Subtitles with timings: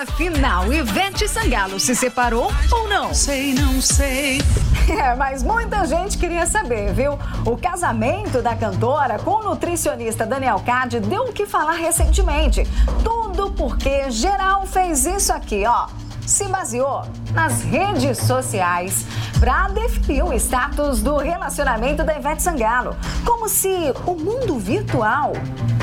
[0.00, 3.12] Afinal, Ivete Sangalo se separou ou não?
[3.12, 4.40] Sei, não sei.
[4.88, 7.16] É, mas muita gente queria saber, viu?
[7.46, 12.64] O casamento da cantora com o nutricionista Daniel Cade deu o que falar recentemente.
[13.04, 15.86] Tudo porque geral fez isso aqui, ó.
[16.26, 19.04] Se baseou nas redes sociais
[19.38, 22.96] para definir o status do relacionamento da Ivete Sangalo.
[23.24, 25.34] Como se o mundo virtual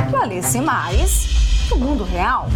[0.09, 1.27] valesse mais
[1.69, 2.49] que o mundo real.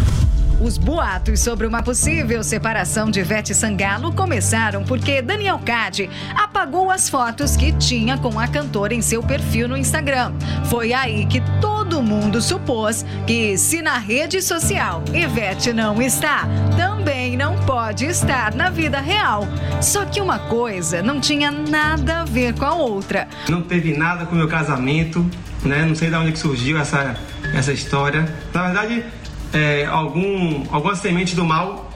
[0.60, 7.08] Os boatos sobre uma possível separação de Ivete Sangalo começaram porque Daniel Cade apagou as
[7.08, 10.32] fotos que tinha com a cantora em seu perfil no Instagram.
[10.66, 17.36] Foi aí que todo mundo supôs que se na rede social Ivete não está, também
[17.36, 19.48] não pode estar na vida real.
[19.80, 23.26] Só que uma coisa não tinha nada a ver com a outra.
[23.48, 25.28] Não teve nada com o meu casamento,
[25.64, 25.84] né?
[25.84, 27.16] Não sei de onde que surgiu essa,
[27.54, 28.32] essa história.
[28.54, 29.04] Na verdade,
[29.52, 31.90] é, algum, alguma semente do mal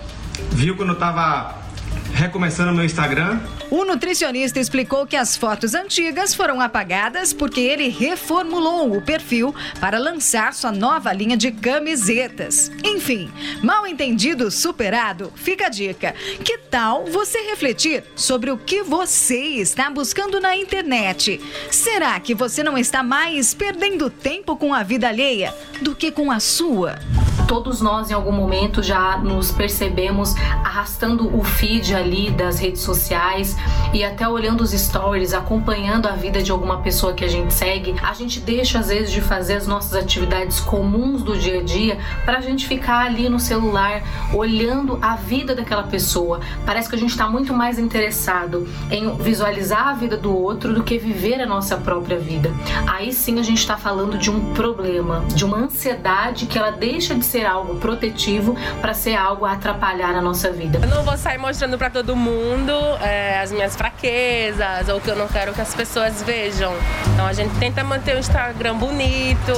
[0.51, 1.67] viu quando eu tava
[2.15, 3.41] recomeçando meu Instagram.
[3.71, 9.99] O nutricionista explicou que as fotos antigas foram apagadas porque ele reformulou o perfil para
[9.99, 12.71] lançar sua nova linha de camisetas.
[12.85, 13.31] Enfim,
[13.63, 16.15] mal entendido superado, fica a dica.
[16.45, 21.41] Que tal você refletir sobre o que você está buscando na internet?
[21.71, 26.31] Será que você não está mais perdendo tempo com a vida alheia do que com
[26.31, 26.99] a sua?
[27.47, 33.57] Todos nós, em algum momento, já nos percebemos arrastando o feed ali das redes sociais
[33.95, 37.95] e até olhando os stories, acompanhando a vida de alguma pessoa que a gente segue.
[38.03, 41.99] A gente deixa, às vezes, de fazer as nossas atividades comuns do dia a dia
[42.25, 44.03] para a gente ficar ali no celular
[44.35, 46.41] olhando a vida daquela pessoa.
[46.65, 50.83] Parece que a gente está muito mais interessado em visualizar a vida do outro do
[50.83, 52.51] que viver a nossa própria vida.
[52.89, 57.15] Aí sim a gente está falando de um problema, de uma ansiedade que ela deixa
[57.15, 60.79] de ser algo protetivo para ser algo a atrapalhar a nossa vida.
[60.83, 65.17] Eu não vou sair mostrando para todo mundo é, as minhas fraquezas ou que eu
[65.17, 66.73] não quero que as pessoas vejam.
[67.13, 69.53] Então a gente tenta manter o Instagram bonito,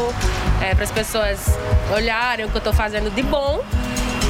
[0.62, 1.58] é, para as pessoas
[1.94, 3.62] olharem o que eu tô fazendo de bom.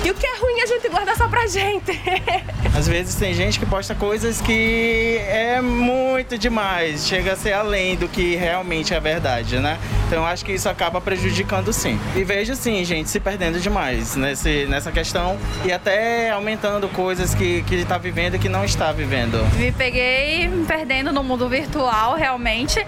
[0.04, 1.92] E o que é ruim a gente guarda só pra gente.
[2.76, 7.96] Às vezes tem gente que posta coisas que é muito demais, chega a ser além
[7.96, 9.78] do que realmente é verdade, né?
[10.06, 11.98] Então eu acho que isso acaba prejudicando sim.
[12.14, 17.62] E vejo sim, gente, se perdendo demais nesse, nessa questão e até aumentando coisas que,
[17.62, 19.44] que está vivendo e que não está vivendo.
[19.56, 22.78] Me peguei me perdendo no mundo virtual, realmente,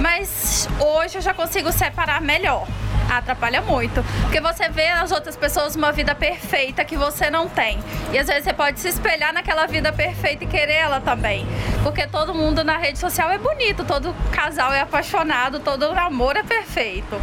[0.00, 2.66] mas hoje eu já consigo separar melhor.
[3.10, 4.04] Atrapalha muito.
[4.22, 7.78] Porque você vê as outras pessoas uma vida perfeita que você não tem.
[8.12, 11.46] E às vezes você pode se espelhar naquela vida perfeita e querer ela também.
[11.82, 16.42] Porque todo mundo na rede social é bonito, todo casal é apaixonado, todo namoro é
[16.42, 17.20] perfeito.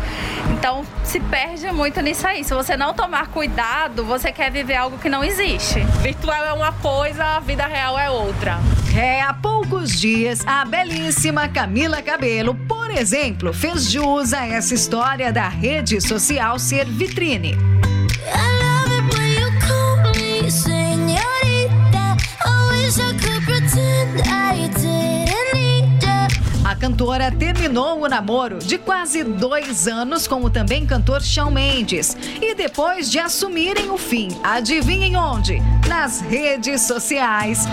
[0.51, 2.43] Então se perde muito nisso aí.
[2.43, 5.79] Se você não tomar cuidado, você quer viver algo que não existe.
[6.01, 8.57] Virtual é uma coisa, a vida real é outra.
[8.97, 15.31] É, há poucos dias, a belíssima Camila Cabelo, por exemplo, fez jus a essa história
[15.31, 17.55] da rede social ser vitrine.
[26.65, 32.17] A cantora terminou o namoro de quase dois anos com o também cantor Shawn Mendes.
[32.41, 35.61] E depois de assumirem o fim, adivinhem onde?
[35.87, 37.65] Nas redes sociais.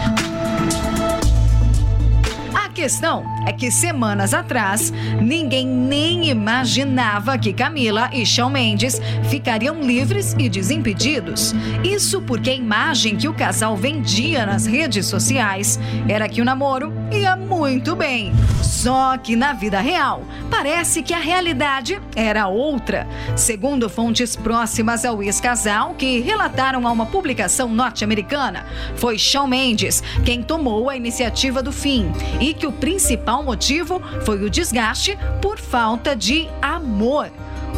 [2.74, 4.92] Questão é que semanas atrás,
[5.22, 11.54] ninguém nem imaginava que Camila e Shawn Mendes ficariam livres e desimpedidos.
[11.84, 15.78] Isso porque a imagem que o casal vendia nas redes sociais
[16.09, 18.32] era que o namoro ia muito bem.
[18.60, 23.06] Só que na vida real, parece que a realidade era outra.
[23.36, 28.66] Segundo fontes próximas ao ex-casal que relataram a uma publicação norte-americana,
[28.97, 34.43] foi Shawn Mendes quem tomou a iniciativa do fim e que o principal motivo foi
[34.43, 37.31] o desgaste por falta de amor.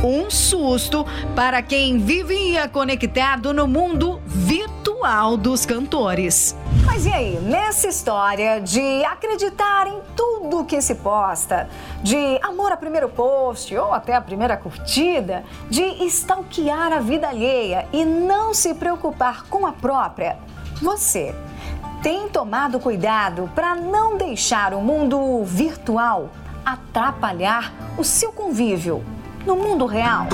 [0.04, 6.54] Um susto para quem vivia conectado no mundo virtual dos cantores.
[6.84, 11.68] Mas e aí, nessa história de acreditar em tudo que se posta,
[12.02, 17.88] de amor a primeiro post ou até a primeira curtida, de stalkear a vida alheia
[17.92, 20.38] e não se preocupar com a própria,
[20.82, 21.34] Você
[22.06, 26.30] tem tomado cuidado para não deixar o mundo virtual
[26.64, 29.04] atrapalhar o seu convívio
[29.44, 30.28] no mundo real?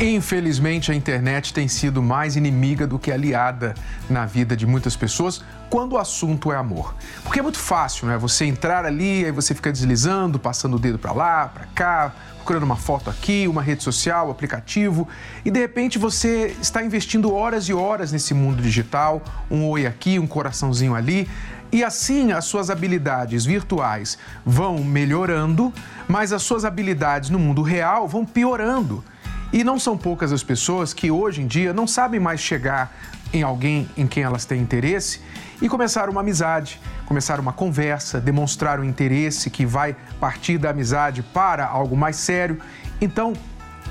[0.00, 3.74] Infelizmente, a internet tem sido mais inimiga do que aliada
[4.08, 6.94] na vida de muitas pessoas quando o assunto é amor.
[7.22, 8.16] Porque é muito fácil, né?
[8.18, 12.64] Você entrar ali, aí você fica deslizando, passando o dedo para lá, para cá, procurando
[12.64, 15.06] uma foto aqui, uma rede social, aplicativo,
[15.44, 20.18] e de repente você está investindo horas e horas nesse mundo digital, um oi aqui,
[20.18, 21.28] um coraçãozinho ali,
[21.70, 25.72] e assim as suas habilidades virtuais vão melhorando,
[26.08, 29.04] mas as suas habilidades no mundo real vão piorando.
[29.52, 32.92] E não são poucas as pessoas que hoje em dia não sabem mais chegar
[33.32, 35.20] em alguém em quem elas têm interesse
[35.60, 41.22] e começar uma amizade, começar uma conversa, demonstrar um interesse que vai partir da amizade
[41.22, 42.60] para algo mais sério.
[43.00, 43.32] Então,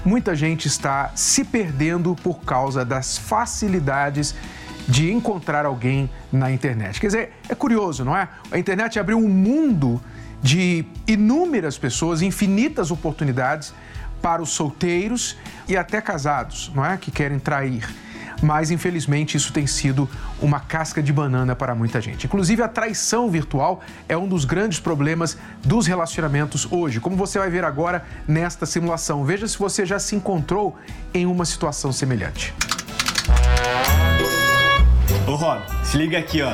[0.03, 4.35] muita gente está se perdendo por causa das facilidades
[4.87, 6.99] de encontrar alguém na internet.
[6.99, 8.27] Quer dizer, é curioso, não é?
[8.51, 10.01] A internet abriu um mundo
[10.41, 13.73] de inúmeras pessoas, infinitas oportunidades
[14.21, 16.97] para os solteiros e até casados, não é?
[16.97, 17.87] Que querem trair.
[18.41, 20.09] Mas infelizmente isso tem sido
[20.41, 22.25] uma casca de banana para muita gente.
[22.25, 27.49] Inclusive a traição virtual é um dos grandes problemas dos relacionamentos hoje, como você vai
[27.49, 29.23] ver agora nesta simulação.
[29.23, 30.77] Veja se você já se encontrou
[31.13, 32.53] em uma situação semelhante.
[35.27, 36.53] Ô Rob, se liga aqui, ó.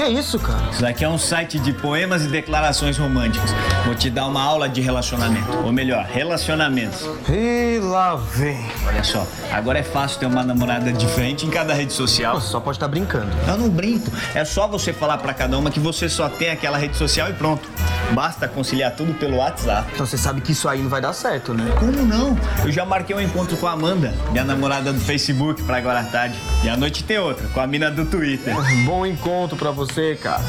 [0.00, 0.70] Que isso, cara?
[0.70, 3.50] Isso daqui é um site de poemas e declarações românticas.
[3.84, 5.58] Vou te dar uma aula de relacionamento.
[5.62, 7.06] Ou melhor, relacionamentos.
[7.28, 8.64] E lá vem.
[8.86, 12.40] Olha só, agora é fácil ter uma namorada diferente em cada rede social.
[12.40, 13.30] Você só pode estar brincando.
[13.46, 14.10] Eu não brinco.
[14.34, 17.34] É só você falar pra cada uma que você só tem aquela rede social e
[17.34, 17.68] pronto.
[18.12, 19.90] Basta conciliar tudo pelo WhatsApp.
[19.92, 21.70] Então você sabe que isso aí não vai dar certo, né?
[21.78, 22.36] Como não?
[22.64, 26.04] Eu já marquei um encontro com a Amanda, minha namorada do Facebook, pra agora à
[26.04, 26.36] tarde.
[26.64, 28.54] E à noite tem outra, com a mina do Twitter.
[28.84, 29.89] Bom encontro pra você,
[30.20, 30.42] cara.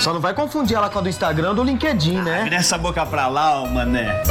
[0.00, 2.44] Só não vai confundir ela com a do Instagram ou do LinkedIn, né?
[2.44, 4.22] Vira essa boca pra lá, ó, mané.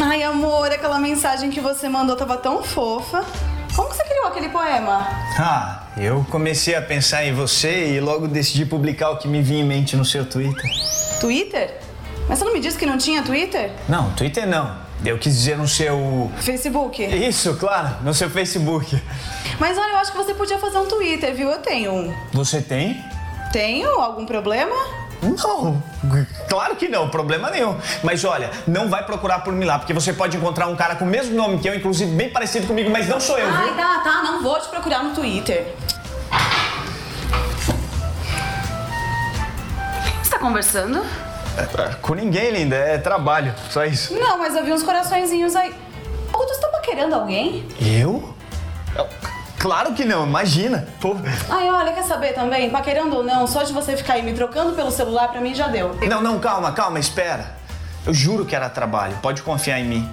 [0.00, 3.24] Ai, amor, aquela mensagem que você mandou tava tão fofa.
[3.74, 5.06] Como que você criou aquele poema?
[5.38, 9.60] Ah, eu comecei a pensar em você e logo decidi publicar o que me vinha
[9.60, 10.68] em mente no seu Twitter.
[11.20, 11.78] Twitter?
[12.28, 13.70] Mas você não me disse que não tinha Twitter?
[13.88, 14.87] Não, Twitter não.
[15.04, 16.30] Eu quis dizer no seu.
[16.40, 17.02] Facebook?
[17.02, 19.00] Isso, claro, no seu Facebook.
[19.58, 21.48] Mas olha, eu acho que você podia fazer um Twitter, viu?
[21.50, 22.14] Eu tenho um.
[22.32, 23.04] Você tem?
[23.52, 23.88] Tenho?
[24.00, 24.74] Algum problema?
[25.20, 25.82] Não,
[26.48, 27.76] claro que não, problema nenhum.
[28.04, 31.04] Mas olha, não vai procurar por mim lá, porque você pode encontrar um cara com
[31.04, 33.76] o mesmo nome que eu, inclusive bem parecido comigo, mas não sou eu, Ai, viu?
[33.76, 35.74] tá, tá, não vou te procurar no Twitter.
[40.22, 41.04] Você tá conversando?
[41.58, 44.14] É, com ninguém, linda, é trabalho, só isso.
[44.14, 45.74] Não, mas eu vi uns coraçõezinhos aí.
[46.32, 47.66] Ô, tu está paquerando alguém?
[47.80, 48.34] Eu?
[48.96, 49.06] Eu-
[49.58, 50.86] Claro que não, imagina.
[51.00, 51.16] Pô.
[51.50, 52.70] Ai, olha, quer saber também?
[52.70, 55.66] Paquerando ou não, só de você ficar aí me trocando pelo celular pra mim já
[55.66, 55.96] deu.
[56.08, 57.56] Não, não, calma, calma, espera.
[58.06, 60.10] Eu juro que era trabalho, pode confiar em mim.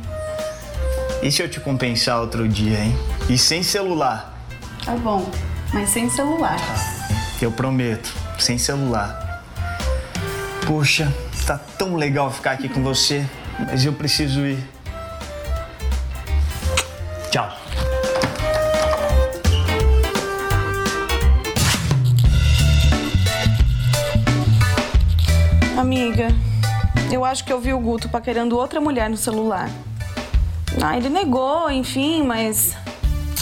[1.22, 2.98] E se eu te compensar outro dia, hein?
[3.30, 4.34] E sem celular?
[4.84, 5.30] Tá bom,
[5.72, 6.58] mas sem celular.
[7.40, 9.44] Eu prometo, sem celular.
[10.66, 11.14] Poxa,
[11.46, 13.24] tá tão legal ficar aqui com você,
[13.60, 14.58] mas eu preciso ir.
[17.30, 17.48] Tchau.
[25.78, 26.30] Amiga,
[27.12, 29.70] eu acho que eu vi o Guto paquerando outra mulher no celular.
[30.82, 32.76] Ah, ele negou, enfim, mas.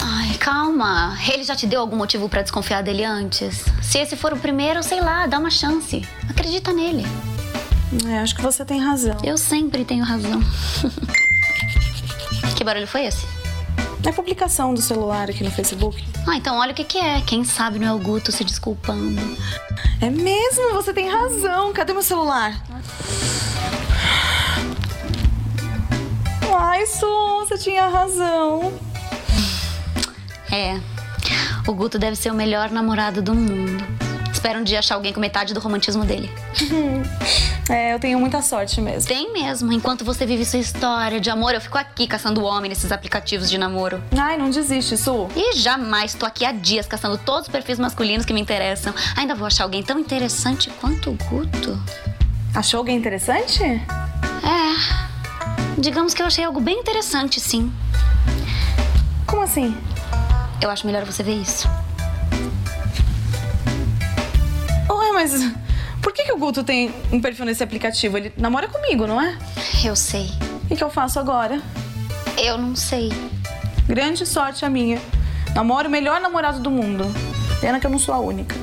[0.00, 1.16] Ai, calma.
[1.32, 3.64] Ele já te deu algum motivo pra desconfiar dele antes?
[3.82, 6.06] Se esse for o primeiro, sei lá, dá uma chance.
[6.28, 7.04] Acredita nele.
[8.06, 9.16] É, acho que você tem razão.
[9.22, 10.40] Eu sempre tenho razão.
[12.56, 13.26] que barulho foi esse?
[14.04, 16.04] É a publicação do celular aqui no Facebook.
[16.26, 17.20] Ah, então olha o que, que é.
[17.22, 19.20] Quem sabe não é o Guto se desculpando.
[20.00, 21.72] É mesmo, você tem razão.
[21.72, 22.62] Cadê meu celular?
[26.54, 27.06] Ai, Su,
[27.40, 28.72] você tinha razão.
[30.52, 30.78] É.
[31.66, 33.82] O Guto deve ser o melhor namorado do mundo.
[34.30, 36.30] Espero um dia achar alguém com metade do romantismo dele.
[37.68, 39.08] É, eu tenho muita sorte mesmo.
[39.08, 39.72] Tem mesmo.
[39.72, 43.56] Enquanto você vive sua história de amor, eu fico aqui caçando homem nesses aplicativos de
[43.56, 44.02] namoro.
[44.16, 45.28] Ai, não desiste, Su.
[45.34, 48.92] E jamais tô aqui há dias caçando todos os perfis masculinos que me interessam.
[49.16, 51.80] Ainda vou achar alguém tão interessante quanto o Guto.
[52.54, 53.62] Achou alguém interessante?
[53.62, 53.80] É.
[55.78, 57.72] Digamos que eu achei algo bem interessante, sim.
[59.26, 59.76] Como assim?
[60.60, 61.66] Eu acho melhor você ver isso.
[64.88, 65.63] Ué, mas
[66.24, 68.16] que, que, o Guto tem um perfil nesse aplicativo?
[68.16, 69.36] Ele namora comigo, não é?
[69.84, 70.30] Eu sei.
[70.64, 71.60] O que, que eu faço agora?
[72.38, 73.12] Eu não sei.
[73.86, 74.98] Grande sorte a minha.
[75.54, 77.04] Namoro o melhor namorado do mundo.
[77.60, 78.54] Pena que eu não sou a única.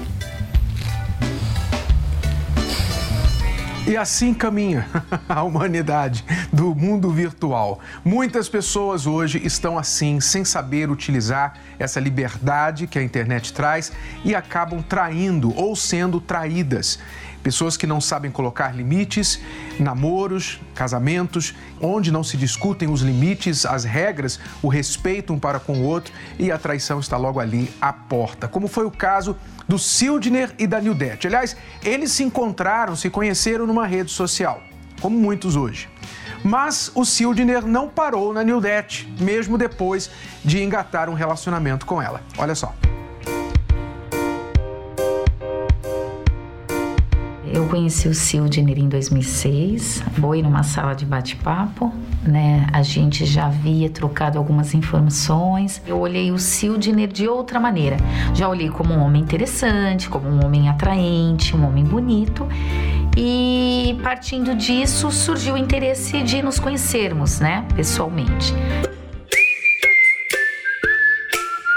[3.88, 4.88] E assim caminha
[5.28, 7.80] a humanidade do mundo virtual.
[8.06, 13.92] Muitas pessoas hoje estão assim, sem saber utilizar essa liberdade que a internet traz
[14.24, 17.00] e acabam traindo ou sendo traídas.
[17.44, 19.42] Pessoas que não sabem colocar limites,
[19.80, 25.80] namoros, casamentos, onde não se discutem os limites, as regras, o respeito um para com
[25.80, 28.48] o outro e a traição está logo ali à porta.
[28.48, 29.36] Como foi o caso
[29.68, 31.28] do Sildner e da Nildete.
[31.28, 34.62] Aliás, eles se encontraram, se conheceram numa rede social,
[35.00, 35.90] como muitos hoje.
[36.44, 40.10] Mas o Sildner não parou na Nildete, mesmo depois
[40.44, 42.22] de engatar um relacionamento com ela.
[42.38, 42.76] Olha só.
[47.72, 51.90] Conheci o Sildner em 2006, foi numa sala de bate-papo,
[52.22, 52.68] né?
[52.74, 55.82] A gente já havia trocado algumas informações.
[55.88, 57.96] Eu olhei o Sildner de outra maneira.
[58.34, 62.46] Já olhei como um homem interessante, como um homem atraente, um homem bonito.
[63.16, 68.54] E partindo disso surgiu o interesse de nos conhecermos, né, pessoalmente.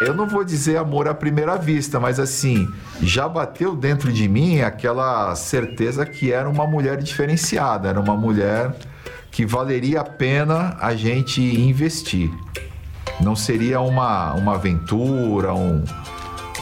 [0.05, 2.69] Eu não vou dizer amor à primeira vista, mas assim,
[3.01, 8.75] já bateu dentro de mim aquela certeza que era uma mulher diferenciada, era uma mulher
[9.31, 12.31] que valeria a pena a gente investir.
[13.21, 15.83] Não seria uma, uma aventura, um,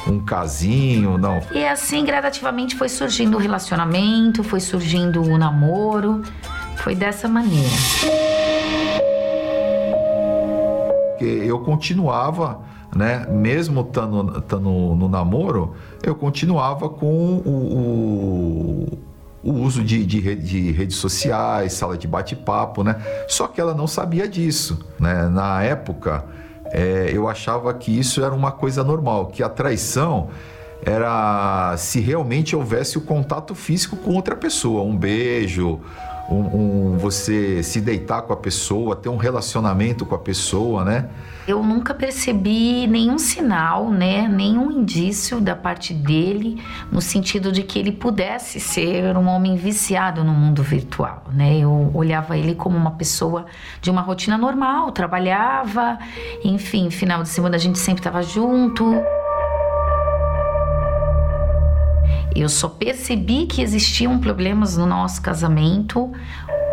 [0.06, 1.42] um casinho, não.
[1.50, 6.22] E assim, gradativamente foi surgindo o relacionamento, foi surgindo o namoro.
[6.76, 7.68] Foi dessa maneira.
[11.20, 12.60] Eu continuava,
[12.94, 18.98] né, mesmo estando no, no namoro, eu continuava com o,
[19.44, 22.96] o, o uso de, de, de redes sociais, sala de bate-papo, né?
[23.28, 25.28] Só que ela não sabia disso, né?
[25.28, 26.24] Na época,
[26.66, 30.28] é, eu achava que isso era uma coisa normal, que a traição
[30.84, 35.80] era se realmente houvesse o contato físico com outra pessoa, um beijo,
[36.32, 41.08] um, um- você se deitar com a pessoa, ter um relacionamento com a pessoa, né?
[41.48, 47.80] Eu nunca percebi nenhum sinal, né, nenhum indício da parte dele no sentido de que
[47.80, 51.58] ele pudesse ser um homem viciado no mundo virtual, né?
[51.58, 53.46] Eu olhava ele como uma pessoa
[53.80, 55.98] de uma rotina normal, trabalhava,
[56.44, 58.84] enfim, final de semana a gente sempre estava junto.
[62.34, 66.10] Eu só percebi que existiam problemas no nosso casamento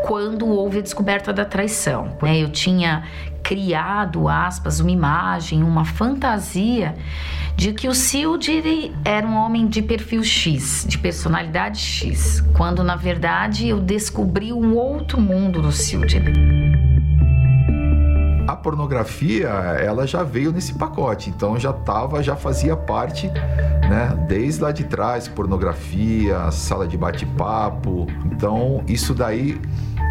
[0.05, 2.17] quando houve a descoberta da traição.
[2.21, 2.37] né?
[2.37, 3.03] Eu tinha
[3.43, 6.95] criado, aspas, uma imagem, uma fantasia
[7.55, 12.95] de que o Sildir era um homem de perfil X, de personalidade X, quando na
[12.95, 16.23] verdade eu descobri um outro mundo do Sildir.
[18.61, 23.27] Pornografia, ela já veio nesse pacote, então já tava, já fazia parte,
[23.89, 28.07] né, desde lá de trás, pornografia, sala de bate-papo.
[28.25, 29.59] Então, isso daí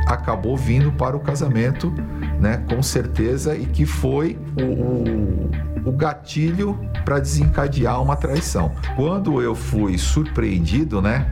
[0.07, 1.93] acabou vindo para o casamento,
[2.41, 8.73] né, com certeza, e que foi o, o, o gatilho para desencadear uma traição.
[8.97, 11.31] Quando eu fui surpreendido, né,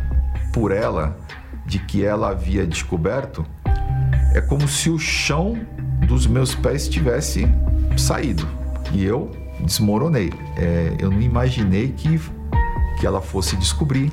[0.53, 1.17] por ela,
[1.65, 3.45] de que ela havia descoberto,
[4.35, 5.59] é como se o chão
[6.07, 7.47] dos meus pés tivesse
[7.97, 8.47] saído
[8.93, 10.33] e eu desmoronei.
[10.57, 12.21] É, eu não imaginei que,
[12.99, 14.13] que ela fosse descobrir.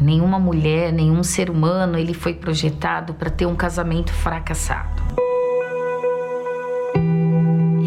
[0.00, 5.02] Nenhuma mulher, nenhum ser humano, ele foi projetado para ter um casamento fracassado.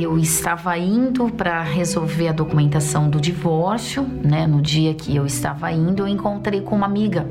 [0.01, 4.47] Eu estava indo para resolver a documentação do divórcio, né?
[4.47, 7.27] No dia que eu estava indo, eu encontrei com uma amiga.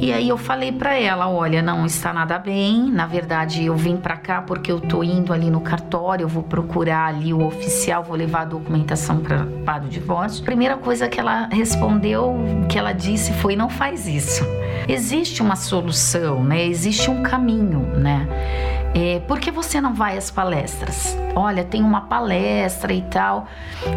[0.00, 2.90] E aí eu falei para ela, olha, não está nada bem.
[2.90, 6.42] Na verdade, eu vim para cá porque eu tô indo ali no cartório, eu vou
[6.42, 10.42] procurar ali o oficial, vou levar a documentação pra, para o divórcio.
[10.42, 12.34] Primeira coisa que ela respondeu,
[12.68, 14.44] que ela disse foi: não faz isso.
[14.88, 16.66] Existe uma solução, né?
[16.66, 18.26] Existe um caminho, né?
[18.94, 21.16] É, por que você não vai às palestras?
[21.34, 23.46] Olha, tem uma palestra e tal.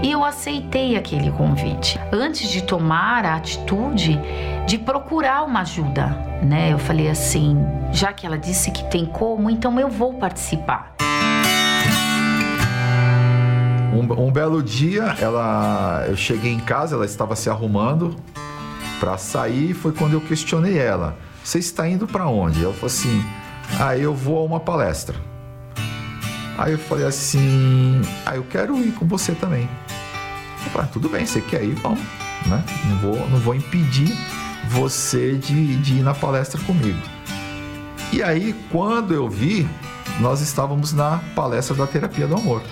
[0.02, 2.00] E eu aceitei aquele convite.
[2.14, 4.18] Antes de tomar a atitude
[4.66, 6.08] de procurar uma ajuda,
[6.42, 6.72] né?
[6.72, 7.58] Eu falei assim,
[7.92, 10.96] já que ela disse que tem como, então eu vou participar.
[13.94, 18.16] Um, um belo dia, ela, eu cheguei em casa, ela estava se arrumando
[19.00, 19.74] para sair.
[19.74, 23.24] Foi quando eu questionei ela: "Você está indo para onde?" Ela falou assim:
[23.80, 25.16] "Ah, eu vou a uma palestra."
[26.58, 29.70] Aí eu falei assim: "Ah, eu quero ir com você também."
[30.76, 32.00] "Ah, tudo bem, você quer ir, vamos,
[32.48, 32.64] né?
[32.90, 34.16] Não vou, não vou impedir."
[34.68, 36.98] você de, de ir na palestra comigo.
[38.12, 39.70] E aí, quando eu vi,
[40.20, 42.64] nós estávamos na palestra da terapia do amor.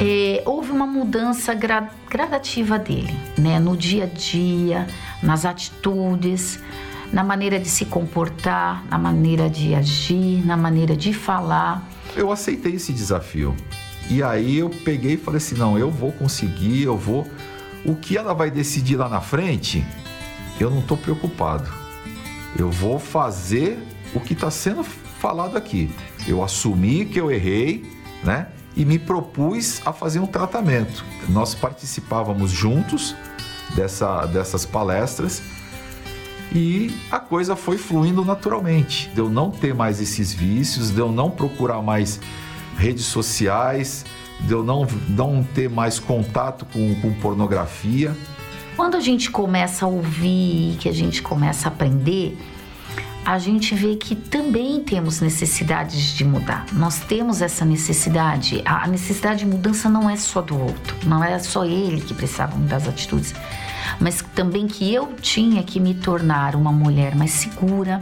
[0.00, 3.58] É, houve uma mudança gra- gradativa dele, né?
[3.58, 4.86] No dia a dia,
[5.22, 6.60] nas atitudes,
[7.12, 11.88] na maneira de se comportar, na maneira de agir, na maneira de falar.
[12.14, 13.54] Eu aceitei esse desafio.
[14.10, 17.26] E aí eu peguei e falei assim: não, eu vou conseguir, eu vou.
[17.84, 19.84] O que ela vai decidir lá na frente,
[20.58, 21.70] eu não estou preocupado.
[22.58, 23.78] Eu vou fazer
[24.14, 25.90] o que está sendo falado aqui.
[26.26, 27.90] Eu assumi que eu errei,
[28.22, 28.48] né?
[28.76, 31.04] E me propus a fazer um tratamento.
[31.28, 33.14] Nós participávamos juntos
[33.74, 35.42] dessa, dessas palestras
[36.52, 39.08] e a coisa foi fluindo naturalmente.
[39.10, 42.20] De eu não ter mais esses vícios, de eu não procurar mais
[42.76, 44.04] redes sociais,
[44.40, 48.16] de eu não, não ter mais contato com, com pornografia.
[48.76, 52.38] Quando a gente começa a ouvir, que a gente começa a aprender,
[53.24, 56.64] a gente vê que também temos necessidades de mudar.
[56.72, 58.62] Nós temos essa necessidade.
[58.64, 62.56] A necessidade de mudança não é só do outro, não é só ele que precisava
[62.56, 63.34] mudar as atitudes,
[64.00, 68.00] mas também que eu tinha que me tornar uma mulher mais segura,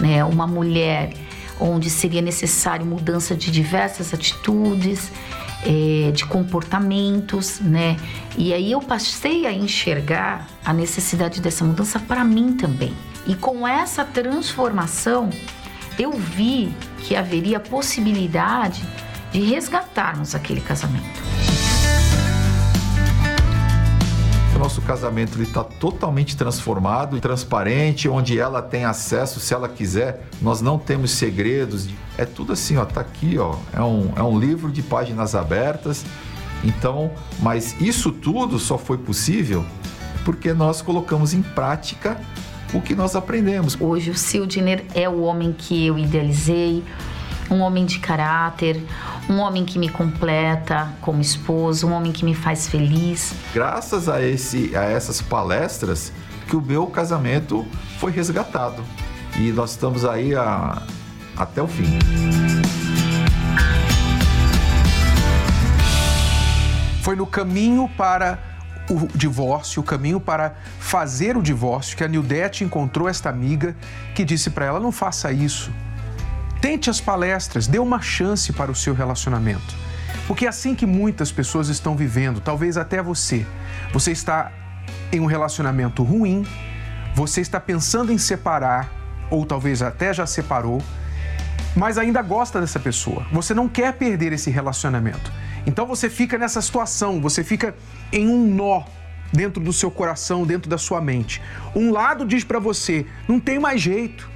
[0.00, 0.24] né?
[0.24, 1.12] Uma mulher
[1.60, 5.10] onde seria necessário mudança de diversas atitudes,
[5.64, 7.96] eh, de comportamentos, né?
[8.36, 12.94] E aí eu passei a enxergar a necessidade dessa mudança para mim também.
[13.26, 15.28] E com essa transformação,
[15.98, 18.82] eu vi que haveria possibilidade
[19.32, 21.57] de resgatarmos aquele casamento.
[24.58, 30.26] O nosso casamento está totalmente transformado transparente, onde ela tem acesso, se ela quiser.
[30.42, 31.88] Nós não temos segredos.
[32.18, 33.54] É tudo assim, ó, tá aqui, ó.
[33.72, 36.04] É um, é um livro de páginas abertas.
[36.64, 39.64] Então, mas isso tudo só foi possível
[40.24, 42.20] porque nós colocamos em prática
[42.74, 43.80] o que nós aprendemos.
[43.80, 46.82] Hoje o Sildner é o homem que eu idealizei,
[47.50, 48.84] um homem de caráter,
[49.28, 53.32] um homem que me completa como esposo, um homem que me faz feliz.
[53.54, 56.12] Graças a, esse, a essas palestras
[56.46, 57.66] que o meu casamento
[57.98, 58.82] foi resgatado.
[59.36, 60.82] E nós estamos aí a-
[61.36, 61.98] até o fim.
[67.02, 68.38] Foi no caminho para
[68.90, 73.76] o divórcio, o caminho para fazer o divórcio, que a Nildete encontrou esta amiga
[74.14, 75.70] que disse para ela: não faça isso.
[76.60, 79.76] Tente as palestras, dê uma chance para o seu relacionamento.
[80.26, 83.46] Porque é assim que muitas pessoas estão vivendo, talvez até você.
[83.92, 84.52] Você está
[85.12, 86.46] em um relacionamento ruim,
[87.14, 88.92] você está pensando em separar,
[89.30, 90.82] ou talvez até já separou,
[91.76, 93.26] mas ainda gosta dessa pessoa.
[93.32, 95.32] Você não quer perder esse relacionamento.
[95.66, 97.74] Então você fica nessa situação, você fica
[98.12, 98.84] em um nó
[99.32, 101.42] dentro do seu coração, dentro da sua mente.
[101.74, 104.28] Um lado diz pra você: não tem mais jeito.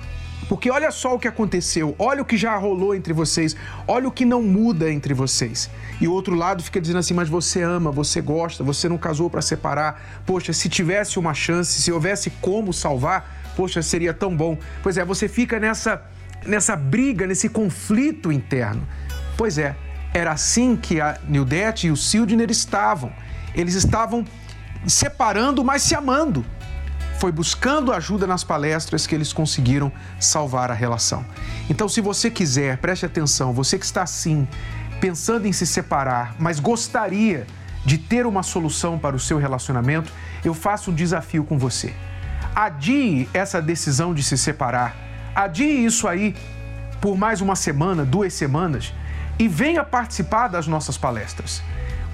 [0.53, 3.57] Porque olha só o que aconteceu, olha o que já rolou entre vocês,
[3.89, 5.71] olha o que não muda entre vocês.
[5.99, 9.31] E o outro lado fica dizendo assim: mas você ama, você gosta, você não casou
[9.31, 10.23] pra separar.
[10.27, 14.59] Poxa, se tivesse uma chance, se houvesse como salvar, poxa, seria tão bom.
[14.83, 16.03] Pois é, você fica nessa
[16.45, 18.87] nessa briga, nesse conflito interno.
[19.39, 19.75] Pois é,
[20.13, 23.11] era assim que a Nildete e o Sildner estavam.
[23.55, 24.23] Eles estavam
[24.87, 26.45] separando, mas se amando.
[27.23, 31.25] Foi buscando ajuda nas palestras que eles conseguiram salvar a relação.
[31.71, 34.49] Então, se você quiser, preste atenção, você que está assim,
[35.01, 37.47] pensando em se separar, mas gostaria
[37.85, 40.13] de ter uma solução para o seu relacionamento,
[40.45, 41.95] eu faço um desafio com você.
[42.57, 44.97] Adie essa decisão de se separar.
[45.33, 46.35] Adie isso aí
[47.01, 48.93] por mais uma semana, duas semanas
[49.39, 51.63] e venha participar das nossas palestras.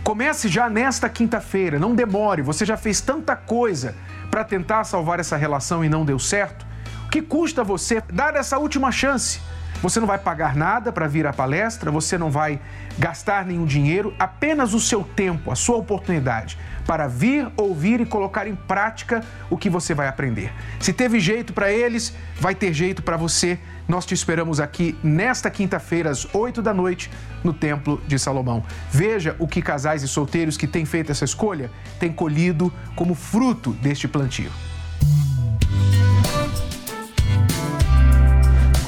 [0.05, 3.95] Comece já nesta quinta-feira, não demore, você já fez tanta coisa
[4.39, 6.65] para tentar salvar essa relação e não deu certo.
[7.07, 9.41] O que custa você dar essa última chance?
[9.83, 12.61] Você não vai pagar nada para vir à palestra, você não vai
[12.99, 18.47] gastar nenhum dinheiro, apenas o seu tempo, a sua oportunidade para vir, ouvir e colocar
[18.47, 20.51] em prática o que você vai aprender.
[20.81, 23.59] Se teve jeito para eles, vai ter jeito para você.
[23.87, 27.11] Nós te esperamos aqui nesta quinta-feira, às 8 da noite,
[27.45, 28.65] no Templo de Salomão.
[28.91, 33.73] Veja o que casais e solteiros que têm feito essa escolha têm colhido como fruto
[33.75, 34.51] deste plantio.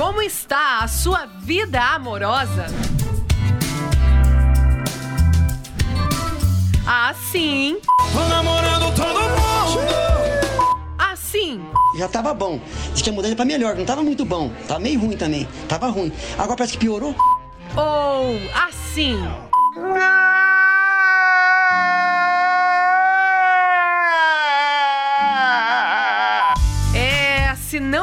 [0.01, 2.65] Como está a sua vida amorosa?
[6.87, 7.79] Assim.
[8.11, 9.81] Tô namorando todo mundo.
[10.99, 11.61] Assim.
[11.99, 12.59] Já tava bom.
[12.95, 14.51] Diz que ia mudar pra melhor, não tava muito bom.
[14.67, 15.47] Tava meio ruim também.
[15.69, 16.11] Tava ruim.
[16.39, 17.15] Agora parece que piorou.
[17.77, 19.19] Ou assim.
[19.77, 20.30] não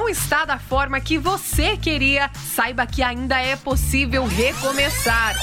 [0.07, 5.35] está da forma que você queria, saiba que ainda é possível recomeçar.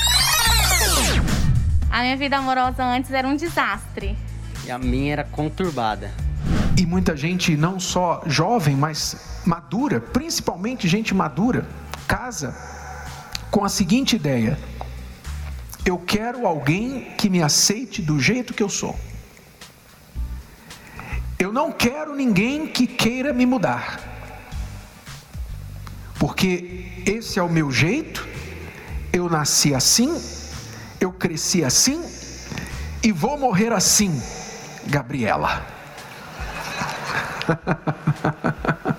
[1.90, 4.16] A minha vida amorosa antes era um desastre.
[4.64, 6.10] E a minha era conturbada.
[6.76, 11.66] E muita gente, não só jovem, mas madura, principalmente gente madura,
[12.08, 12.56] casa
[13.50, 14.58] com a seguinte ideia:
[15.84, 18.98] eu quero alguém que me aceite do jeito que eu sou.
[21.38, 24.13] Eu não quero ninguém que queira me mudar.
[26.26, 28.26] Porque esse é o meu jeito,
[29.12, 30.18] eu nasci assim,
[30.98, 32.02] eu cresci assim
[33.02, 34.22] e vou morrer assim,
[34.86, 35.62] Gabriela.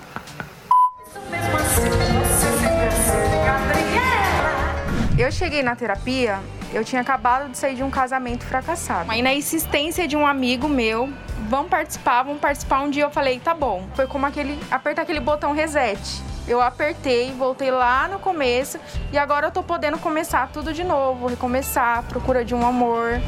[5.18, 6.38] Eu cheguei na terapia,
[6.74, 9.10] eu tinha acabado de sair de um casamento fracassado.
[9.10, 11.08] Aí na insistência de um amigo meu,
[11.48, 12.82] vamos participar, vamos participar.
[12.82, 13.88] Um dia eu falei, tá bom.
[13.96, 16.22] Foi como aquele apertar aquele botão reset.
[16.48, 18.78] Eu apertei, voltei lá no começo
[19.12, 23.20] e agora eu tô podendo começar tudo de novo, recomeçar, procura de um amor.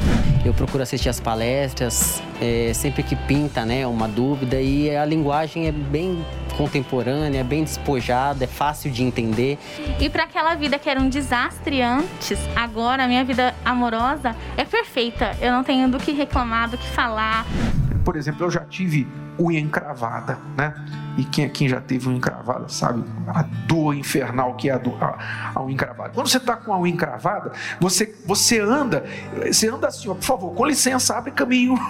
[0.45, 5.67] Eu procuro assistir as palestras, é, sempre que pinta né, uma dúvida, e a linguagem
[5.67, 9.57] é bem contemporânea, bem despojada, é fácil de entender.
[9.99, 14.63] E para aquela vida que era um desastre antes, agora a minha vida amorosa é
[14.63, 15.35] perfeita.
[15.41, 17.45] Eu não tenho do que reclamar, do que falar.
[18.03, 19.07] Por exemplo, eu já tive
[19.39, 20.73] unha encravada, né?
[21.17, 24.95] E quem aqui já teve unha encravada sabe a dor infernal que é a, do,
[24.95, 26.09] a, a unha encravada.
[26.09, 29.03] Quando você está com a unha encravada, você, você anda,
[29.45, 31.75] você anda assim, ó, por favor, com licença, abre caminho.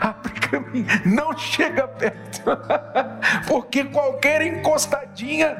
[0.00, 2.42] abre caminho, não chega perto,
[3.48, 5.56] porque qualquer encostadinha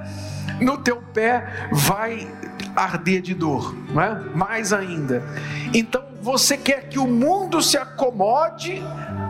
[0.60, 2.28] no teu pé vai
[2.76, 4.14] arder de dor, não é?
[4.34, 5.24] Mais ainda.
[5.72, 8.82] Então você quer que o mundo se acomode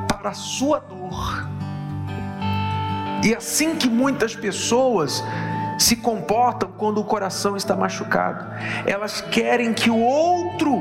[0.08, 1.46] para a sua dor.
[3.24, 5.22] E assim que muitas pessoas
[5.78, 8.46] se comportam quando o coração está machucado.
[8.86, 10.80] Elas querem que o outro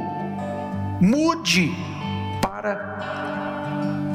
[1.02, 1.72] mude
[2.42, 3.35] para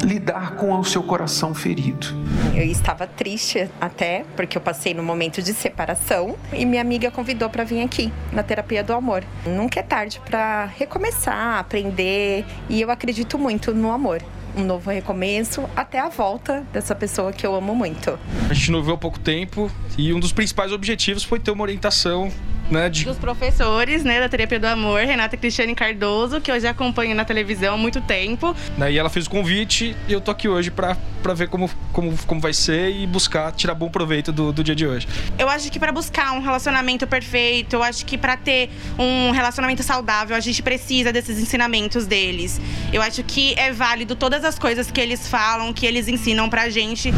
[0.01, 2.07] lidar com o seu coração ferido.
[2.55, 7.49] Eu estava triste até, porque eu passei no momento de separação e minha amiga convidou
[7.49, 9.23] para vir aqui na terapia do amor.
[9.45, 14.21] Nunca é tarde para recomeçar, aprender e eu acredito muito no amor.
[14.55, 18.19] Um novo recomeço até a volta dessa pessoa que eu amo muito.
[18.49, 21.63] A gente não viu há pouco tempo e um dos principais objetivos foi ter uma
[21.63, 22.29] orientação
[22.71, 26.71] né, de dos professores né, da Terapia do Amor, Renata Cristiane Cardoso, que eu já
[26.71, 28.55] acompanho na televisão há muito tempo.
[28.77, 30.95] né, e ela fez o convite e eu tô aqui hoje para
[31.35, 34.87] ver como, como, como vai ser e buscar tirar bom proveito do, do dia de
[34.87, 35.07] hoje.
[35.37, 39.83] Eu acho que para buscar um relacionamento perfeito, eu acho que para ter um relacionamento
[39.83, 42.59] saudável, a gente precisa desses ensinamentos deles.
[42.93, 46.69] Eu acho que é válido todas as coisas que eles falam, que eles ensinam pra
[46.69, 47.11] gente.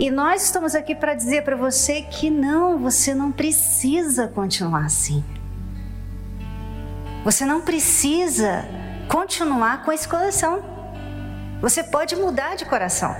[0.00, 5.22] E nós estamos aqui para dizer para você que não, você não precisa continuar assim.
[7.22, 8.64] Você não precisa
[9.08, 10.64] continuar com esse coração.
[11.60, 13.14] Você pode mudar de coração.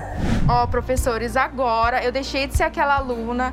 [0.49, 3.53] Ó, professores, agora eu deixei de ser aquela aluna.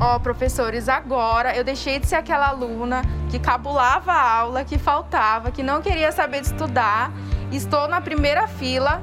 [0.00, 5.50] Ó, professores, agora eu deixei de ser aquela aluna que cabulava a aula, que faltava,
[5.50, 7.12] que não queria saber de estudar.
[7.52, 9.02] Estou na primeira fila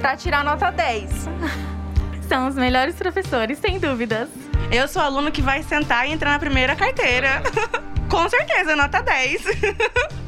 [0.00, 1.10] para tirar nota 10.
[2.28, 4.28] São os melhores professores, sem dúvidas.
[4.72, 7.42] Eu sou aluno que vai sentar e entrar na primeira carteira.
[8.08, 9.42] Com certeza, nota 10.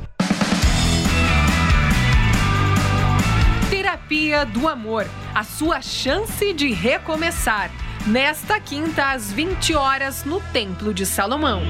[3.71, 7.71] Terapia do Amor, a sua chance de recomeçar.
[8.07, 11.63] Nesta quinta, às 20 horas, no Templo de Salomão.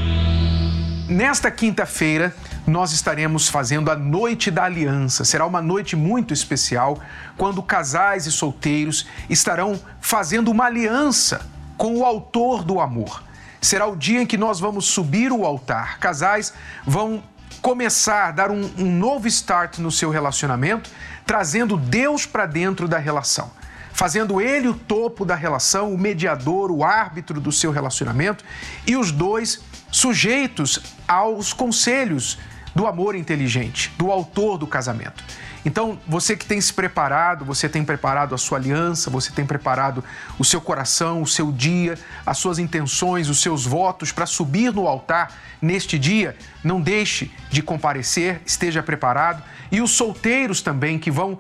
[1.09, 2.35] Nesta quinta-feira,
[2.67, 5.25] nós estaremos fazendo a Noite da Aliança.
[5.25, 6.99] Será uma noite muito especial,
[7.37, 13.23] quando casais e solteiros estarão fazendo uma aliança com o autor do amor.
[13.61, 15.99] Será o dia em que nós vamos subir o altar.
[15.99, 16.53] Casais
[16.85, 17.23] vão
[17.63, 20.91] começar dar um, um novo start no seu relacionamento,
[21.25, 23.51] trazendo Deus para dentro da relação
[23.97, 28.45] fazendo ele o topo da relação, o mediador, o árbitro do seu relacionamento,
[28.87, 32.39] e os dois sujeitos aos conselhos
[32.77, 35.25] do amor inteligente, do autor do casamento.
[35.65, 40.05] Então, você que tem se preparado, você tem preparado a sua aliança, você tem preparado
[40.39, 44.87] o seu coração, o seu dia, as suas intenções, os seus votos para subir no
[44.87, 49.43] altar neste dia, não deixe de comparecer, esteja preparado.
[49.73, 51.39] E os solteiros também que vão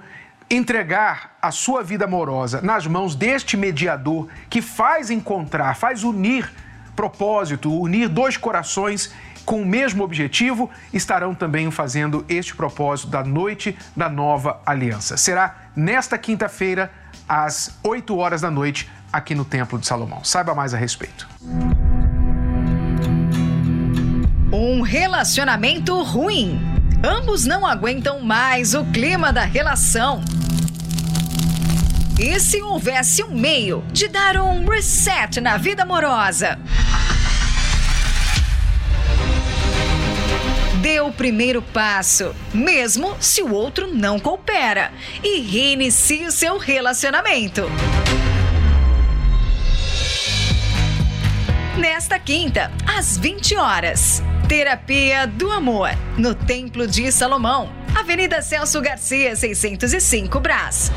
[0.48, 6.50] entregar a sua vida amorosa nas mãos deste mediador que faz encontrar, faz unir
[6.96, 9.12] propósito, unir dois corações
[9.46, 15.16] com o mesmo objetivo, estarão também fazendo este propósito da noite da nova aliança.
[15.16, 16.90] Será nesta quinta-feira,
[17.28, 20.24] às 8 horas da noite, aqui no Templo de Salomão.
[20.24, 21.28] Saiba mais a respeito.
[24.52, 26.60] Um relacionamento ruim.
[27.04, 30.24] Ambos não aguentam mais o clima da relação.
[32.18, 36.58] E se houvesse um meio de dar um reset na vida amorosa?
[41.16, 47.62] Primeiro passo, mesmo se o outro não coopera, e reinicie o seu relacionamento.
[51.78, 59.34] Nesta quinta, às 20 horas, Terapia do Amor, no Templo de Salomão, Avenida Celso Garcia,
[59.34, 60.90] 605 Brás.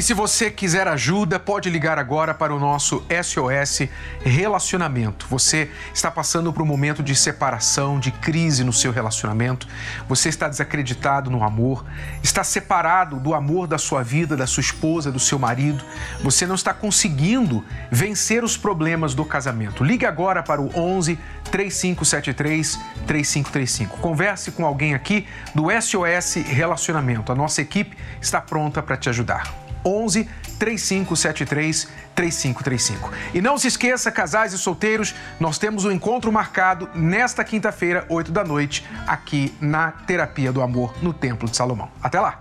[0.00, 3.86] E se você quiser ajuda, pode ligar agora para o nosso SOS
[4.22, 5.26] Relacionamento.
[5.28, 9.68] Você está passando por um momento de separação, de crise no seu relacionamento.
[10.08, 11.84] Você está desacreditado no amor,
[12.22, 15.84] está separado do amor da sua vida, da sua esposa, do seu marido.
[16.22, 19.84] Você não está conseguindo vencer os problemas do casamento.
[19.84, 21.18] Ligue agora para o 11
[21.50, 23.98] 3573 3535.
[23.98, 27.30] Converse com alguém aqui do SOS Relacionamento.
[27.30, 29.59] A nossa equipe está pronta para te ajudar.
[29.84, 33.10] 11 3573 3535.
[33.32, 38.30] E não se esqueça, casais e solteiros, nós temos um encontro marcado nesta quinta-feira, 8
[38.30, 41.88] da noite, aqui na Terapia do Amor, no Templo de Salomão.
[42.02, 42.40] Até lá!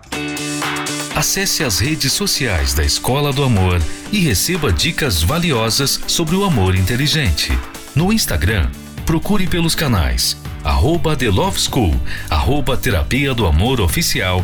[1.15, 6.75] Acesse as redes sociais da Escola do Amor e receba dicas valiosas sobre o amor
[6.75, 7.51] inteligente.
[7.95, 8.69] No Instagram,
[9.05, 11.95] procure pelos canais arroba The Love School,
[12.29, 14.43] arroba Terapia do Amor Oficial